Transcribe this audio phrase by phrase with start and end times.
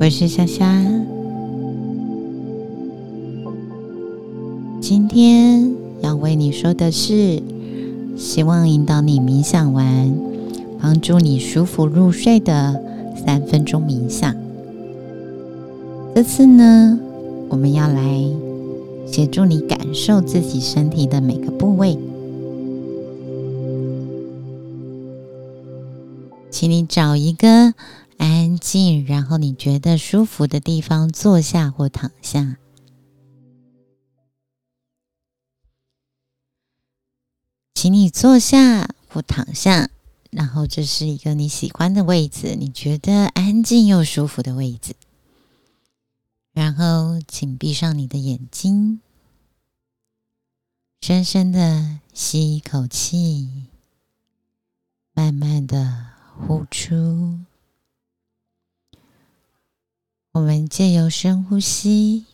[0.00, 0.64] 我是夏夏。
[4.80, 7.42] 今天要为你说的是，
[8.16, 10.16] 希望引导你冥想完，
[10.80, 12.80] 帮助你舒服入睡的
[13.16, 14.32] 三分钟冥想。
[16.14, 16.96] 这次呢，
[17.48, 18.24] 我们要来
[19.04, 21.98] 协助你感受自己身体的每个部位。
[26.52, 27.74] 请你找一个
[28.18, 32.58] 安静，然后你觉得舒服的地方坐下或躺下。
[37.74, 39.88] 请你坐下或躺下，
[40.30, 44.94] 然后这是一个你喜欢的位置，你觉得安静又舒服的位置。
[46.52, 49.00] 然后，请闭上你的眼睛，
[51.00, 53.68] 深深的吸一口气，
[55.14, 56.18] 慢慢的。
[56.40, 57.40] 呼出，
[60.38, 62.24] 我们借由深呼吸，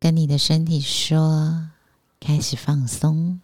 [0.00, 1.70] 跟你的身体说
[2.18, 3.40] ：“开始放松。”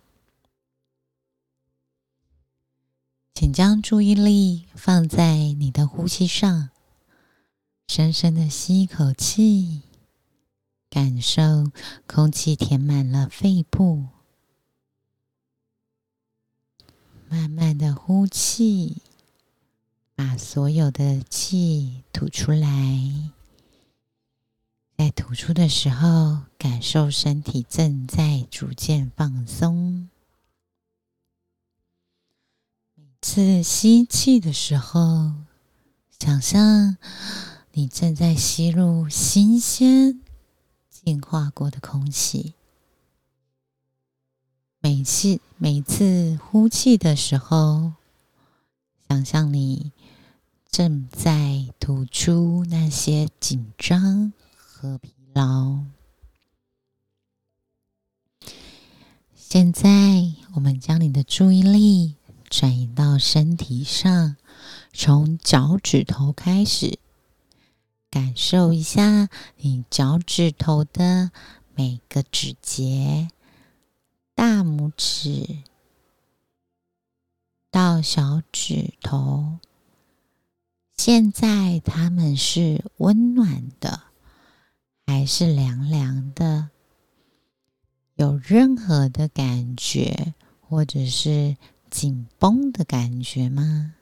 [3.33, 6.71] 请将注意力放在你的呼吸上，
[7.87, 9.83] 深深的吸一口气，
[10.91, 11.71] 感受
[12.09, 14.07] 空气填满了肺部。
[17.29, 19.01] 慢慢的呼气，
[20.17, 23.31] 把所有的气吐出来。
[24.97, 30.09] 在吐出的时候，感受身体正在逐渐放松。
[32.95, 35.35] 每次吸气的时候，
[36.19, 36.97] 想象
[37.73, 40.23] 你正在吸入新鲜、
[40.89, 42.55] 净化过的空气。
[44.81, 47.93] 每次每次呼气的时候，
[49.09, 49.93] 想象你
[50.69, 55.79] 正在吐出那些紧张和疲劳。
[59.35, 62.17] 现在，我们将你的注意力
[62.51, 64.37] 转移到身体上，
[64.93, 66.99] 从脚趾头开始，
[68.11, 69.29] 感受一下
[69.59, 71.31] 你脚趾头的
[71.75, 73.29] 每个指节。
[74.35, 75.63] 大拇指
[77.77, 79.59] 到小指头，
[80.97, 84.01] 现在它们是温暖的
[85.07, 86.71] 还是凉凉的？
[88.15, 90.33] 有任何的感觉，
[90.63, 91.59] 或者是
[91.91, 93.93] 紧绷的感觉吗？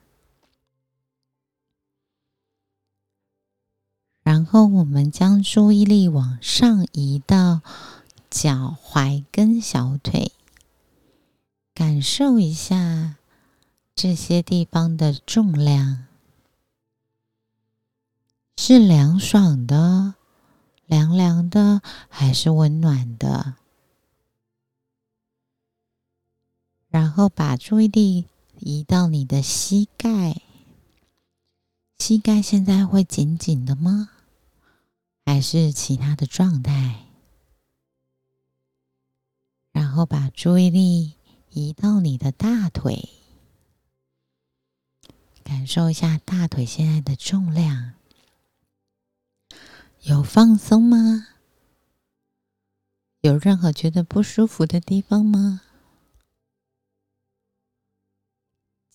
[4.23, 7.59] 然后我们将注意力往上移到。
[8.29, 10.31] 脚踝跟小腿，
[11.73, 13.15] 感受一下
[13.95, 16.07] 这些地方的重量，
[18.57, 20.15] 是凉爽的、
[20.85, 23.55] 凉凉的，还是温暖的？
[26.89, 28.25] 然后把注意力
[28.59, 30.41] 移到你的膝盖，
[31.97, 34.09] 膝盖现在会紧紧的吗？
[35.25, 37.05] 还是其他的状态？
[39.71, 41.13] 然后把注意力
[41.51, 43.09] 移到你的大腿，
[45.45, 47.93] 感受一下大腿现在的重量，
[50.01, 51.27] 有放松吗？
[53.21, 55.61] 有任何觉得不舒服的地方吗？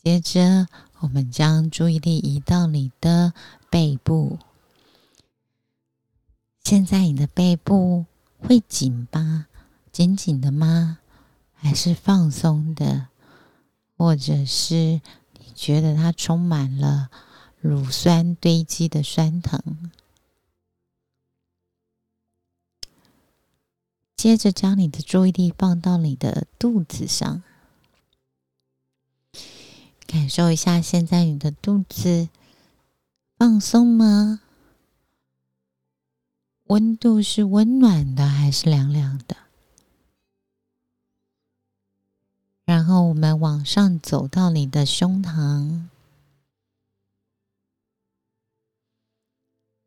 [0.03, 0.67] 接着，
[0.99, 3.33] 我们将注意力移到你的
[3.71, 4.41] 背部，
[6.65, 8.07] 现在你的背部
[8.41, 9.47] 会紧吧？
[9.93, 10.99] 紧紧的吗？
[11.55, 13.07] 还是放松的？
[13.97, 15.01] 或者是
[15.55, 17.11] 觉得它充满了
[17.61, 19.91] 乳酸堆积的酸疼？
[24.17, 27.43] 接着将你的注意力放到你的肚子上，
[30.07, 32.29] 感受一下现在你的肚子
[33.39, 34.41] 放松吗？
[36.65, 39.37] 温度是温暖的还是凉凉的？
[42.71, 45.89] 然后我们往上走到你的胸膛，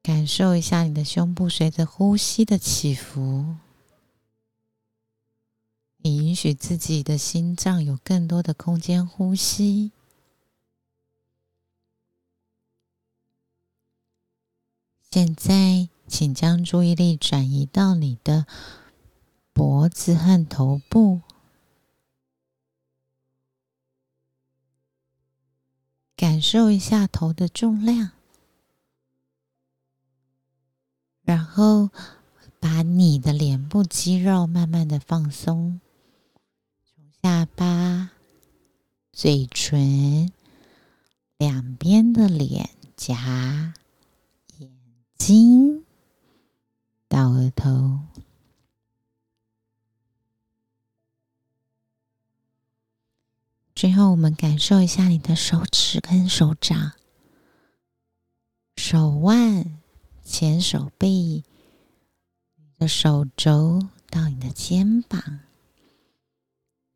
[0.02, 3.56] 感受一下你的胸部随着呼吸的起伏。
[6.00, 9.94] 你允许自己的心脏有更多的空间呼吸。
[15.10, 18.46] 现在，请将注意力转移到你的
[19.54, 21.22] 脖子和头部。
[26.24, 28.12] 感受一下头的重量。
[31.22, 31.90] 然后
[32.62, 35.82] 把你的脸部肌肉慢慢的放松。
[36.86, 38.12] 从下巴
[39.12, 40.32] 嘴唇
[41.38, 43.74] 两边的脸颊
[44.60, 44.72] 眼
[45.18, 45.84] 睛
[47.10, 48.00] 到额头。
[53.84, 56.94] 最后，我们感受一下你的手指跟手掌、
[58.78, 59.78] 手腕、
[60.24, 61.44] 前手臂、
[62.56, 65.42] 你的手肘到你的肩膀，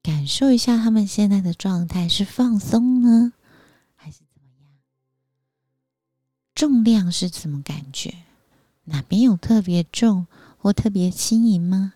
[0.01, 3.34] 感受一下他们现在的状态是放松呢，
[3.94, 4.72] 还是怎么样？
[6.56, 8.19] 重量是怎么感觉？
[8.86, 10.25] 哪边有特别重
[10.57, 11.95] 或特别轻盈吗？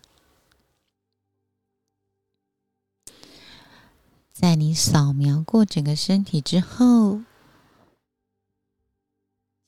[4.42, 7.22] 在你扫描过整个身体之后，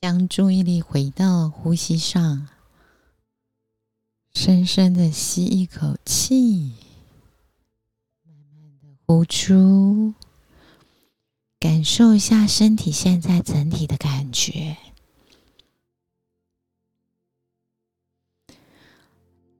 [0.00, 2.48] 将注意力回到呼吸上，
[4.34, 6.72] 深深的吸一口气，
[8.24, 10.14] 慢慢的呼出，
[11.60, 14.76] 感受一下身体现在整体的感觉。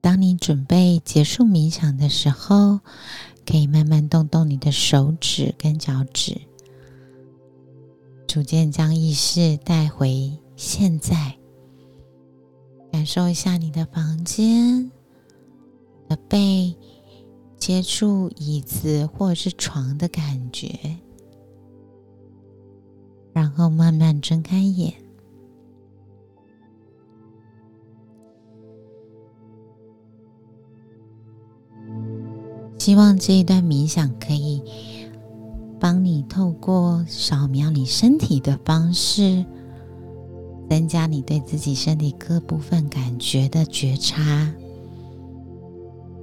[0.01, 2.81] 当你准备结束冥想的时候。
[3.45, 6.41] 可以慢慢动动你的手指跟脚趾，
[8.27, 11.37] 逐渐将意识带回现在，
[12.91, 14.91] 感受一下你的房间
[16.09, 16.75] 的背
[17.57, 20.97] 接触椅子或者是床的感觉，
[23.31, 25.04] 然后慢慢睁开眼。
[32.85, 34.61] 希望这一段冥想可以
[35.79, 39.43] 帮你透过扫描你身体的方式，
[40.69, 44.53] 增加你对自己身体各部分感觉的觉察，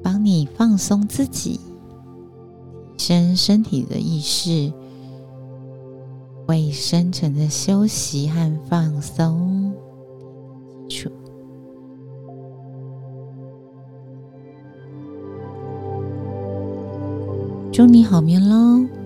[0.05, 1.59] 帮你放松自己，
[2.97, 4.73] 提升身体的意识，
[6.47, 9.75] 为深层的休息和放松
[10.89, 11.11] 基础。
[17.73, 19.02] 祝你好眠喽！